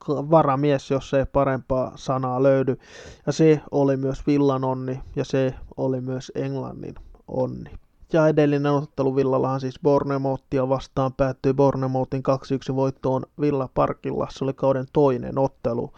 [0.09, 2.77] varamies, jos ei parempaa sanaa löydy.
[3.25, 6.95] Ja se oli myös Villan onni ja se oli myös Englannin
[7.27, 7.71] onni.
[8.13, 12.23] Ja edellinen ottelu Villallahan siis Bornemouthia vastaan päättyi Bornemouthin
[12.71, 14.27] 2-1 voittoon Villa Parkilla.
[14.29, 15.93] Se oli kauden toinen ottelu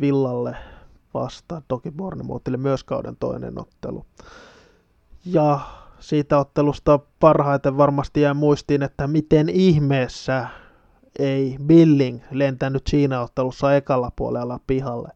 [0.00, 0.56] Villalle
[1.14, 4.06] vastaan, toki Bornemouthille myös kauden toinen ottelu.
[5.24, 5.60] Ja
[6.00, 10.48] siitä ottelusta parhaiten varmasti jää muistiin, että miten ihmeessä
[11.18, 15.08] ei Billing lentänyt siinä ottelussa ekalla puolella pihalle.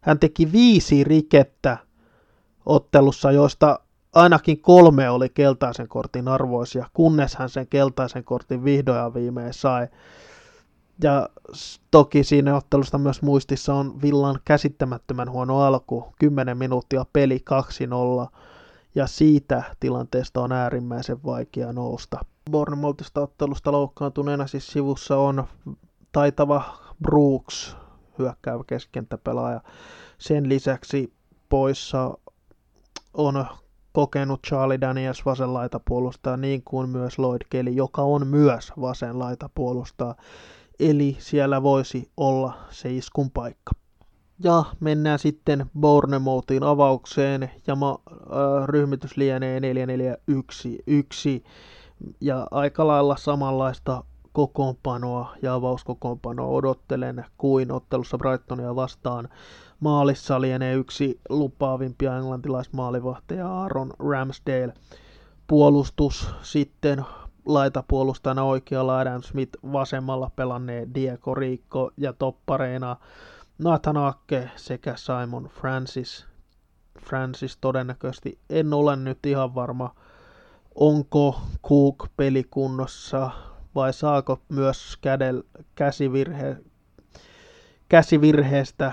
[0.00, 1.78] Hän teki viisi rikettä
[2.66, 3.80] ottelussa, joista
[4.14, 9.88] ainakin kolme oli keltaisen kortin arvoisia, kunnes hän sen keltaisen kortin vihdoin ja viimein sai.
[11.02, 11.28] Ja
[11.90, 17.44] toki siinä ottelusta myös muistissa on Villan käsittämättömän huono alku, 10 minuuttia peli
[18.30, 18.38] 2-0,
[18.94, 22.24] ja siitä tilanteesta on äärimmäisen vaikea nousta.
[22.50, 25.44] Bournemouthista ottelusta loukkaantuneena siis sivussa on
[26.12, 26.62] taitava
[27.02, 27.76] Brooks,
[28.18, 29.60] hyökkäävä keskentäpelaaja.
[30.18, 31.12] Sen lisäksi
[31.48, 32.18] poissa
[33.14, 33.46] on
[33.92, 40.14] kokenut Charlie Daniels vasen laitapuolustaja, niin kuin myös Lloyd Kelly, joka on myös vasen laitapuolustaja.
[40.80, 43.72] Eli siellä voisi olla se iskun paikka.
[44.44, 49.62] Ja mennään sitten Bournemouthin avaukseen ja ma- äh, ryhmitys lienee 4-4-1-1
[52.20, 59.28] ja aika lailla samanlaista kokoonpanoa ja avauskokoonpanoa odottelen kuin ottelussa Brightonia vastaan.
[59.80, 64.74] Maalissa lienee yksi lupaavimpia englantilaismaalivahteja Aaron Ramsdale.
[65.46, 67.04] Puolustus sitten
[67.46, 72.96] laitapuolustajana oikealla Adam Smith, vasemmalla pelannee Diego Rico ja toppareina
[73.58, 76.26] Nathan Akke sekä Simon Francis.
[77.00, 79.94] Francis todennäköisesti en ole nyt ihan varma,
[80.74, 83.30] onko Cook pelikunnossa
[83.74, 85.42] vai saako myös kädel,
[85.74, 86.56] käsivirhe,
[87.88, 88.92] käsivirheestä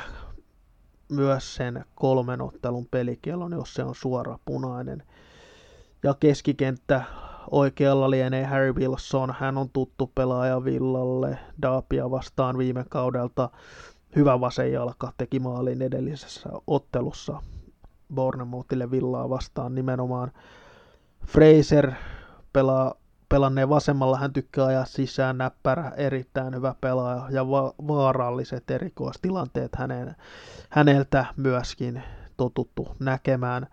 [1.10, 5.04] myös sen kolmen ottelun pelikielon, jos se on suora punainen.
[6.04, 7.04] Ja keskikenttä
[7.52, 13.50] oikealla lienee Harry Wilson, hän on tuttu pelaaja Villalle, Daapia vastaan viime kaudelta.
[14.16, 17.42] Hyvä vasen jalka, teki maalin edellisessä ottelussa
[18.14, 20.32] Bournemouthille Villaa vastaan nimenomaan.
[21.28, 21.92] Fraser
[22.54, 22.96] pelaa
[23.30, 30.16] pelanneen vasemmalla hän tykkää ajaa sisään näppärä, erittäin hyvä pelaaja ja va- vaaralliset erikoistilanteet hänen,
[30.70, 32.04] häneltä myöskin
[32.38, 33.68] totuttu näkemään.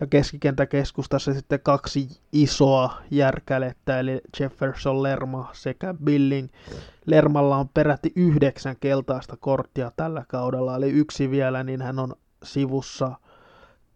[0.00, 6.48] Ja keskikentäkeskustassa sitten kaksi isoa järkälettä, eli Jefferson Lerma sekä Billing.
[7.06, 13.12] Lermalla on peräti yhdeksän keltaista korttia tällä kaudella, eli yksi vielä, niin hän on sivussa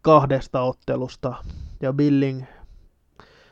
[0.02, 1.34] kahdesta ottelusta.
[1.80, 2.44] Ja Billing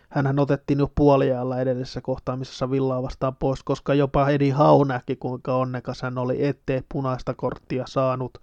[0.09, 5.57] Hänhän otettiin jo puoliajalla edellisessä kohtaamisessa Villaa vastaan pois, koska jopa Edi Hau näki, kuinka
[5.57, 8.39] onnekas hän oli, ettei punaista korttia saanut.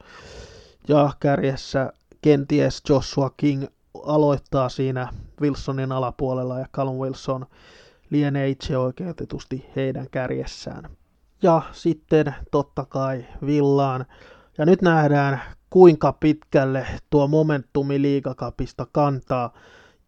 [0.88, 3.66] Ja kärjessä kenties Joshua King
[4.06, 5.08] aloittaa siinä
[5.42, 7.46] Wilsonin alapuolella ja Callum Wilson
[8.10, 10.90] lienee itse oikeutetusti heidän kärjessään.
[11.42, 14.06] Ja sitten totta kai Villaan.
[14.58, 19.54] Ja nyt nähdään, kuinka pitkälle tuo momentumi liigakapista kantaa.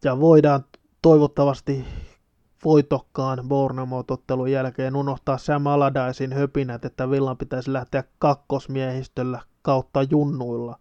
[0.04, 0.64] Ja voidaan
[1.06, 1.84] toivottavasti
[2.64, 10.78] voitokkaan Bournemouth-ottelun jälkeen unohtaa Sam Aladaisin höpinät, että Villan pitäisi lähteä kakkosmiehistöllä kautta junnuilla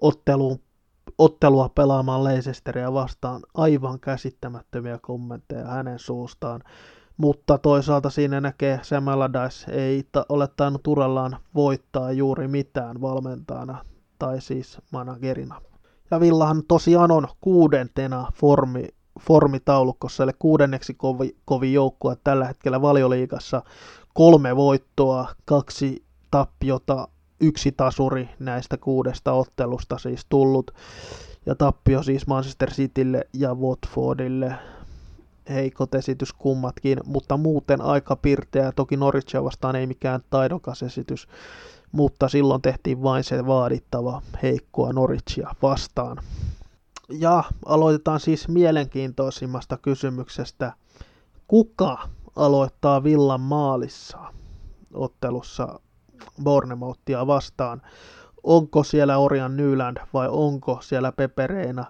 [0.00, 0.58] otteluun,
[1.18, 3.42] ottelua pelaamaan Leicesteria vastaan.
[3.54, 6.62] Aivan käsittämättömiä kommentteja hänen suustaan.
[7.16, 13.84] Mutta toisaalta siinä näkee Sam Allardyce ei ta- ole tainnut urallaan voittaa juuri mitään valmentajana
[14.18, 15.60] tai siis managerina.
[16.10, 18.88] Ja Villahan tosiaan on kuudentena formi,
[19.20, 23.62] formitaulukossa, eli kuudenneksi kovi, kovin joukkue tällä hetkellä valioliigassa.
[24.14, 27.08] Kolme voittoa, kaksi tappiota,
[27.40, 30.70] yksi tasuri näistä kuudesta ottelusta siis tullut.
[31.46, 34.54] Ja tappio siis Manchester Citylle ja Watfordille.
[35.50, 38.72] Heikot esitys kummatkin, mutta muuten aika pirteä.
[38.72, 41.28] Toki Norwichia vastaan ei mikään taidokas esitys,
[41.92, 46.16] mutta silloin tehtiin vain se vaadittava heikkoa Norwichia vastaan.
[47.08, 50.72] Ja aloitetaan siis mielenkiintoisimmasta kysymyksestä.
[51.46, 54.18] Kuka aloittaa Villan maalissa
[54.94, 55.80] ottelussa
[56.42, 57.82] Bornemouthia vastaan?
[58.42, 61.84] Onko siellä Orian Nyland vai onko siellä Pepereina?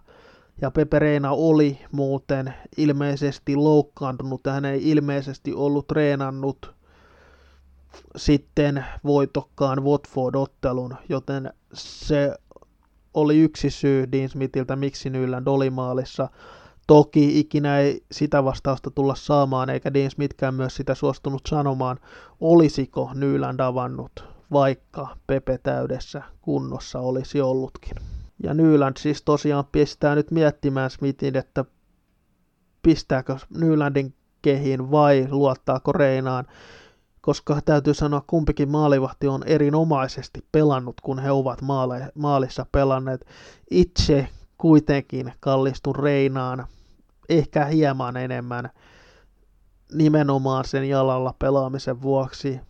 [0.60, 6.74] Ja Pepereina oli muuten ilmeisesti loukkaantunut ja hän ei ilmeisesti ollut treenannut
[8.16, 12.34] sitten voitokkaan Watford-ottelun, joten se
[13.20, 16.28] oli yksi syy Dean Smithiltä, miksi Nyland oli maalissa.
[16.86, 21.98] Toki ikinä ei sitä vastausta tulla saamaan, eikä Dean Smithkään myös sitä suostunut sanomaan,
[22.40, 27.96] olisiko Nyland avannut, vaikka Pepe täydessä kunnossa olisi ollutkin.
[28.42, 31.64] Ja Nyland siis tosiaan pistää nyt miettimään Smithin, että
[32.82, 36.46] pistääkö Nylandin kehiin vai luottaako Reinaan
[37.20, 43.26] koska täytyy sanoa, kumpikin maalivahti on erinomaisesti pelannut, kun he ovat maale, maalissa pelanneet.
[43.70, 44.28] Itse
[44.58, 46.66] kuitenkin kallistun Reinaan
[47.28, 48.70] ehkä hieman enemmän
[49.92, 52.60] nimenomaan sen jalalla pelaamisen vuoksi.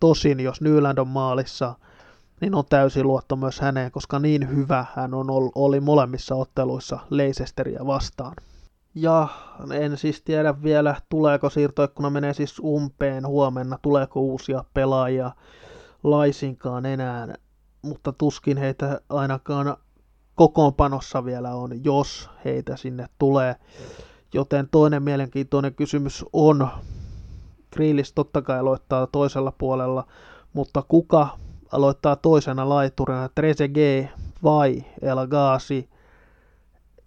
[0.00, 1.74] Tosin jos Nyland on maalissa,
[2.40, 7.86] niin on täysin luotto myös häneen, koska niin hyvä hän on oli molemmissa otteluissa Leicesteria
[7.86, 8.36] vastaan.
[8.94, 9.28] Ja
[9.74, 15.30] en siis tiedä vielä, tuleeko siirtoikkuna menee siis umpeen huomenna, tuleeko uusia pelaajia
[16.02, 17.34] laisinkaan enää,
[17.82, 19.76] mutta tuskin heitä ainakaan
[20.34, 23.56] kokoonpanossa vielä on, jos heitä sinne tulee.
[24.34, 26.68] Joten toinen mielenkiintoinen kysymys on,
[27.72, 30.06] Grillis totta kai aloittaa toisella puolella,
[30.52, 31.28] mutta kuka
[31.72, 34.08] aloittaa toisena laiturina, Trezeguet
[34.42, 35.88] vai El Ghazi?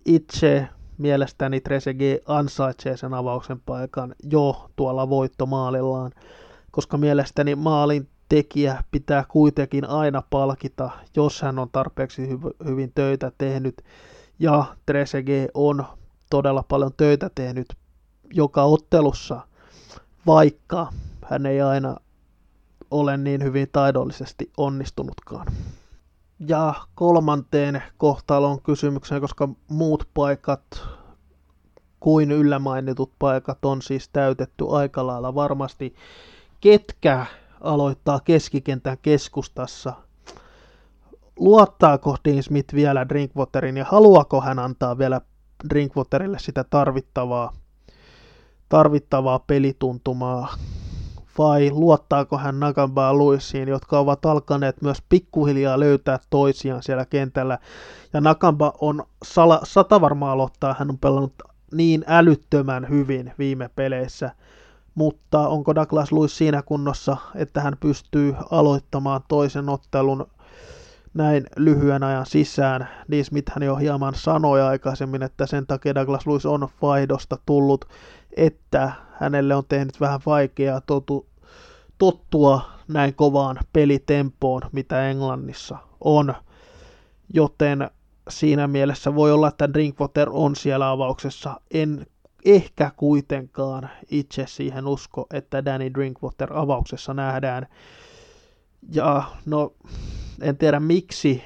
[0.05, 0.67] Itse
[0.97, 6.12] mielestäni Trezeguet ansaitsee sen avauksen paikan jo tuolla voittomaalillaan,
[6.71, 13.31] koska mielestäni maalin tekijä pitää kuitenkin aina palkita, jos hän on tarpeeksi hy- hyvin töitä
[13.38, 13.81] tehnyt.
[14.39, 15.86] Ja Trezeguet on
[16.29, 17.67] todella paljon töitä tehnyt
[18.34, 19.41] joka ottelussa,
[20.27, 20.88] vaikka
[21.25, 21.95] hän ei aina
[22.91, 25.47] ole niin hyvin taidollisesti onnistunutkaan.
[26.39, 30.87] Ja kolmanteen kohtalon kysymykseen, koska muut paikat
[31.99, 35.95] kuin yllämainitut paikat on siis täytetty aika lailla varmasti.
[36.61, 37.25] Ketkä
[37.61, 39.93] aloittaa keskikentän keskustassa?
[41.39, 45.21] Luottaako Dean Smith vielä Drinkwaterin ja haluaako hän antaa vielä
[45.69, 47.53] Drinkwaterille sitä tarvittavaa,
[48.69, 50.53] tarvittavaa pelituntumaa
[51.37, 57.57] vai luottaako hän Nakambaa Luisiin, jotka ovat alkaneet myös pikkuhiljaa löytää toisiaan siellä kentällä.
[58.13, 61.33] Ja Nakamba on sala, sata varmaa aloittaa, hän on pelannut
[61.73, 64.31] niin älyttömän hyvin viime peleissä,
[64.95, 70.27] mutta onko Douglas Lewis siinä kunnossa, että hän pystyy aloittamaan toisen ottelun
[71.15, 72.88] näin lyhyen ajan sisään.
[73.08, 77.86] Niin Smith hän jo hieman sanoi aikaisemmin, että sen takia Douglas Lewis on vaihdosta tullut,
[78.38, 81.28] että hänelle on tehnyt vähän vaikeaa totu,
[81.97, 86.34] tottua näin kovaan pelitempoon, mitä Englannissa on.
[87.34, 87.89] Joten
[88.30, 91.62] siinä mielessä voi olla, että Drinkwater on siellä avauksessa.
[91.71, 92.06] En
[92.45, 97.67] ehkä kuitenkaan itse siihen usko, että Danny Drinkwater avauksessa nähdään.
[98.91, 99.73] Ja no,
[100.41, 101.43] en tiedä miksi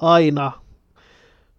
[0.00, 0.52] aina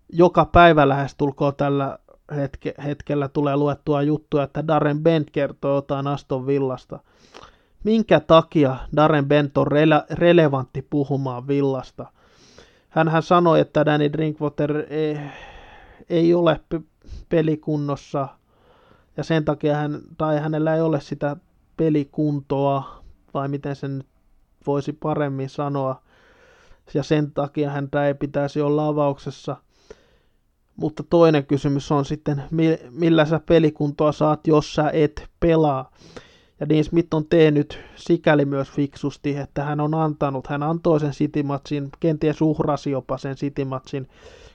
[0.09, 1.99] joka päivä lähestulkoon tällä
[2.35, 6.99] hetke, hetkellä tulee luettua juttuja, että Darren Bent kertoo jotain Aston Villasta.
[7.83, 12.05] Minkä takia Darren Bent on rele- relevantti puhumaan Villasta?
[12.89, 15.19] Hänhän sanoi, että Danny Drinkwater ei,
[16.09, 16.59] ei ole
[17.29, 18.27] pelikunnossa
[19.17, 21.35] ja sen takia hän, tai hänellä ei ole sitä
[21.77, 24.03] pelikuntoa, vai miten sen
[24.67, 26.02] voisi paremmin sanoa,
[26.93, 29.56] ja sen takia häntä ei pitäisi olla avauksessa.
[30.76, 32.43] Mutta toinen kysymys on sitten,
[32.91, 35.91] millä sä pelikuntoa saat, jos sä et pelaa.
[36.60, 41.12] Ja Dean Smith on tehnyt sikäli myös fiksusti, että hän on antanut, hän antoi sen
[41.12, 44.10] City-matsin, kenties uhrasi jopa sen City-matsin,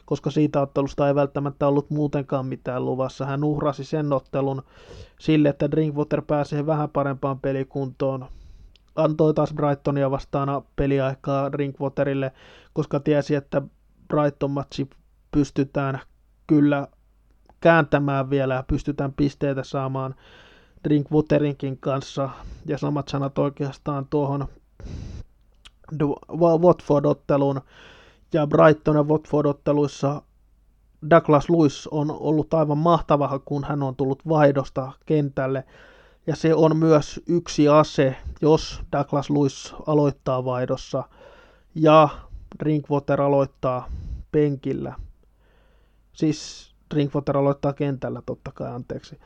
[0.05, 3.27] koska siitä ottelusta ei välttämättä ollut muutenkaan mitään luvassa.
[3.27, 4.63] Hän uhrasi sen ottelun
[5.21, 8.27] sille, että Drinkwater pääsee vähän parempaan pelikuntoon.
[8.99, 12.33] Antoi taas Brightonia vastaan peliaikaa Drinkwaterille,
[12.73, 13.63] koska tiesi, että
[14.09, 14.91] Brighton-matsi
[15.31, 16.01] pystytään
[16.47, 16.89] kyllä
[17.61, 20.15] kääntämään vielä ja pystytään pisteitä saamaan
[20.85, 22.31] Drinkwaterinkin kanssa.
[22.67, 24.49] Ja samat sanat oikeastaan tuohon
[26.33, 27.61] Watford-otteluun
[28.33, 30.23] ja Brighton ja Watford-otteluissa
[31.11, 35.65] Douglas Lewis on ollut aivan mahtava, kun hän on tullut vaihdosta kentälle.
[36.29, 41.05] Ja se on myös yksi ase, jos Douglas Lewis aloittaa vaihdossa
[41.75, 42.09] ja
[42.59, 43.89] Drinkwater aloittaa
[44.33, 44.95] penkillä.
[46.13, 49.19] Siis Drinkwater aloittaa kentällä totta kai, anteeksi.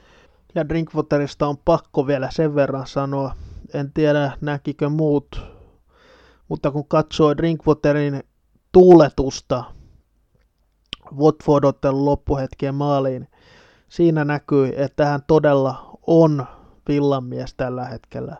[0.54, 3.34] Ja Drinkwaterista on pakko vielä sen verran sanoa,
[3.74, 5.40] en tiedä näkikö muut,
[6.48, 8.22] mutta kun katsoi Drinkwaterin
[8.72, 9.64] tuuletusta
[11.16, 13.28] Watford-ottelun loppuhetkien maaliin,
[13.88, 16.46] siinä näkyy, että hän todella on
[16.88, 18.36] villamies tällä hetkellä.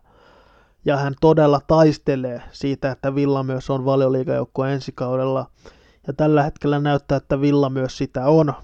[0.84, 5.46] Ja hän todella taistelee siitä, että Villa myös on valioliigajoukko ensi kaudella.
[6.06, 8.54] Ja tällä hetkellä näyttää, että Villa myös sitä on.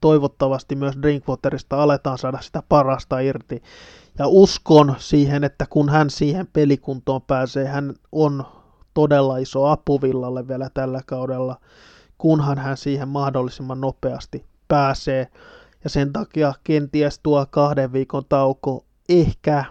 [0.00, 3.62] Toivottavasti myös Drinkwaterista aletaan saada sitä parasta irti.
[4.18, 8.44] Ja uskon siihen, että kun hän siihen pelikuntoon pääsee, hän on
[8.94, 11.56] todella iso apuvillalle vielä tällä kaudella,
[12.18, 15.28] kunhan hän siihen mahdollisimman nopeasti pääsee.
[15.84, 19.64] Ja sen takia kenties tuo kahden viikon tauko ehkä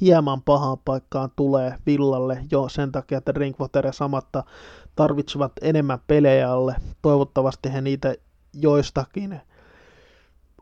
[0.00, 4.44] hieman pahaan paikkaan tulee Villalle jo sen takia, että Drinkwater ja Samatta
[4.96, 6.76] tarvitsevat enemmän pelejä alle.
[7.02, 8.14] Toivottavasti he niitä
[8.54, 9.40] joistakin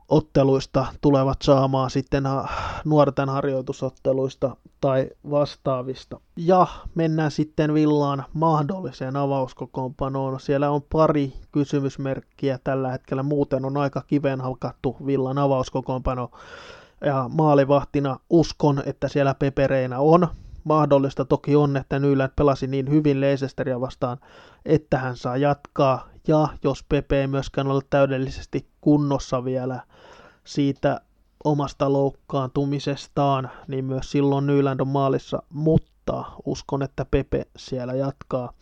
[0.09, 2.25] otteluista tulevat saamaan sitten
[2.85, 6.21] nuorten harjoitusotteluista tai vastaavista.
[6.37, 10.41] Ja mennään sitten Villaan mahdolliseen avauskokoonpanoon.
[10.41, 13.23] Siellä on pari kysymysmerkkiä tällä hetkellä.
[13.23, 16.31] Muuten on aika kiveen halkattu Villan avauskokoonpano.
[17.05, 20.29] Ja maalivahtina uskon, että siellä Pepereinä on.
[20.65, 24.19] Mahdollista toki on, että Nylund pelasi niin hyvin Leicesteria vastaan,
[24.65, 26.09] että hän saa jatkaa.
[26.29, 29.81] Ja jos Pepe ei myöskään ole täydellisesti kunnossa vielä
[30.47, 31.01] siitä
[31.45, 38.53] omasta loukkaantumisestaan, niin myös silloin Nyland on maalissa, mutta uskon, että Pepe siellä jatkaa.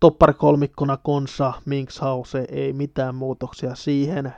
[0.00, 4.32] Topparikolmikkona Konsa, Minks Hause, ei mitään muutoksia siihen.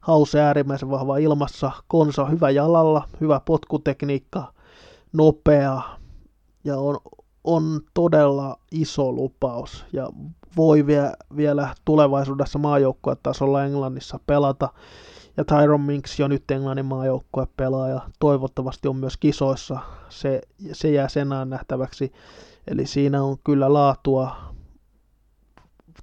[0.00, 4.52] Hause äärimmäisen vahva ilmassa, Konsa hyvä jalalla, hyvä potkutekniikka,
[5.12, 5.82] nopea
[6.64, 6.98] ja on,
[7.44, 10.08] on todella iso lupaus ja
[10.56, 14.68] voi vie, vielä tulevaisuudessa maajoukkuetasolla Englannissa pelata.
[15.38, 19.78] Ja Tyron Minks jo nyt Englannin maajoukkue pelaaja, toivottavasti on myös kisoissa,
[20.08, 20.40] se,
[20.72, 22.12] se jää senään nähtäväksi.
[22.66, 24.36] Eli siinä on kyllä laatua,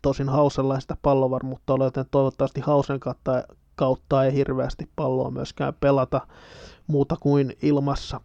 [0.01, 3.43] tosin hausenlaista pallovarmuutta ole, joten toivottavasti hausen kautta,
[3.75, 6.21] kautta ei hirveästi palloa myöskään pelata
[6.87, 8.21] muuta kuin ilmassa.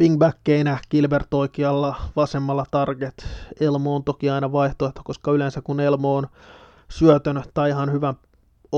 [0.00, 3.26] Wingbackkeinä Gilbert oikealla, vasemmalla target.
[3.60, 6.26] Elmo on toki aina vaihtoehto, koska yleensä kun Elmo on
[6.90, 8.14] syötön tai ihan hyvän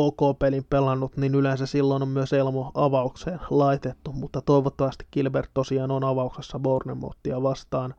[0.06, 6.04] OK-pelin pelannut, niin yleensä silloin on myös Elmo avaukseen laitettu, mutta toivottavasti Gilbert tosiaan on
[6.04, 7.94] avauksessa Bournemouthia vastaan,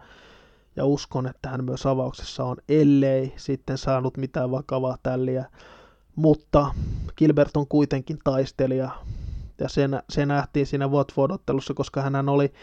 [0.75, 5.45] ja uskon, että hän myös avauksessa on, ellei sitten saanut mitään vakavaa tälliä,
[6.15, 6.73] mutta
[7.17, 8.89] Gilbert on kuitenkin taistelija,
[9.59, 12.53] ja se, se nähtiin siinä Watford-ottelussa, koska hän oli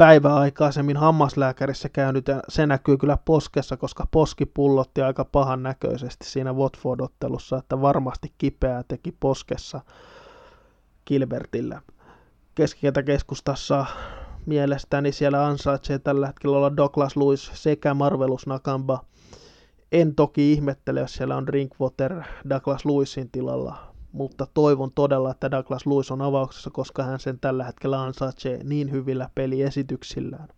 [0.00, 6.24] päivää aikaisemmin hammaslääkärissä käynyt ja se näkyy kyllä poskessa, koska poski pullotti aika pahan näköisesti
[6.26, 9.80] siinä Watford-ottelussa, että varmasti kipeää teki poskessa
[11.06, 11.82] Gilbertillä.
[12.54, 13.86] Keskikentä keskustassa
[14.46, 19.04] mielestäni siellä ansaitsee tällä hetkellä olla Douglas Lewis sekä Marvelus Nakamba.
[19.92, 25.86] En toki ihmettele, jos siellä on Drinkwater Douglas Lewisin tilalla mutta toivon todella, että Douglas
[25.86, 30.48] Lewis on avauksessa, koska hän sen tällä hetkellä ansaitsee niin hyvillä peliesityksillään.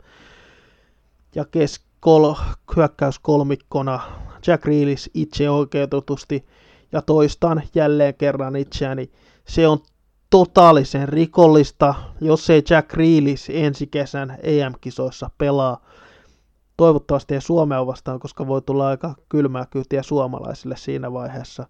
[1.34, 2.34] Ja keskol,
[2.76, 4.00] hyökkäys kolmikkona
[4.46, 6.46] Jack Reelis itse oikeutetusti,
[6.92, 9.10] ja toistan jälleen kerran itseäni,
[9.48, 9.78] se on
[10.30, 15.84] totaalisen rikollista, jos ei Jack Reelis ensi kesän EM-kisoissa pelaa.
[16.76, 21.66] Toivottavasti ei Suomea vastaan, koska voi tulla aika kylmää kyytiä suomalaisille siinä vaiheessa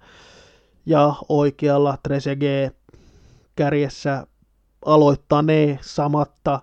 [0.86, 2.76] ja oikealla Trezeguet
[3.56, 4.26] kärjessä
[4.84, 6.60] aloittanee samatta.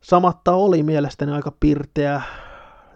[0.00, 2.22] Samatta oli mielestäni aika pirteä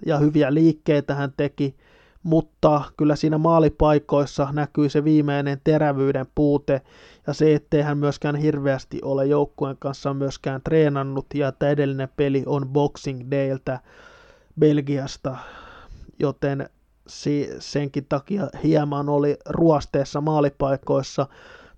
[0.06, 1.76] ja hyviä liikkeitä hän teki,
[2.22, 6.82] mutta kyllä siinä maalipaikoissa näkyy se viimeinen terävyyden puute
[7.26, 12.42] ja se, ettei hän myöskään hirveästi ole joukkueen kanssa myöskään treenannut ja että edellinen peli
[12.46, 13.80] on Boxing Dayltä
[14.60, 15.36] Belgiasta,
[16.18, 16.68] joten
[17.58, 21.26] senkin takia hieman oli ruosteessa maalipaikoissa.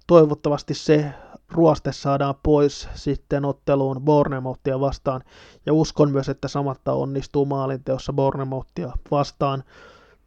[0.07, 1.13] Toivottavasti se
[1.51, 5.23] ruoste saadaan pois sitten otteluun Bournemouthia vastaan.
[5.67, 9.65] Ja uskon myös, että samatta onnistuu maalinteossa Bournemouthia vastaan.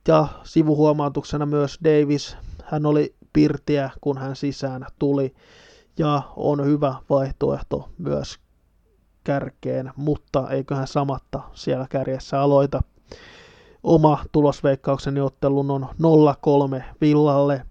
[0.08, 5.36] Ja sivuhuomautuksena myös Davis, hän oli pirtiä, kun hän sisään tuli.
[5.98, 8.40] Ja on hyvä vaihtoehto myös
[9.24, 12.82] kärkeen, mutta eiköhän samatta siellä kärjessä aloita
[13.86, 15.88] oma tulosveikkaukseni ottelun on
[16.80, 17.66] 0-3 Villalle.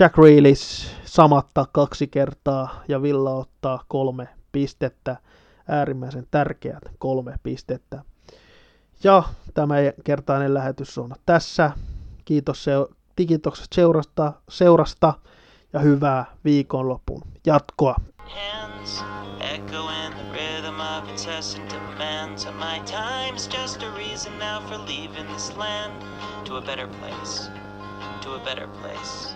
[0.00, 5.16] Jack Reelis samatta kaksi kertaa ja Villa ottaa kolme pistettä.
[5.68, 8.02] Äärimmäisen tärkeät kolme pistettä.
[9.04, 9.22] Ja
[9.54, 9.74] tämä
[10.04, 11.70] kertainen lähetys on tässä.
[12.24, 12.72] Kiitos se,
[13.18, 15.14] digitokset seurasta, seurasta
[15.72, 17.96] ja hyvää viikonlopun jatkoa.
[18.18, 19.04] Hands
[19.46, 25.26] echoing the rhythm of incessant demands, and my time's just a reason now for leaving
[25.28, 26.04] this land.
[26.46, 27.48] To a better place,
[28.22, 29.34] to a better place.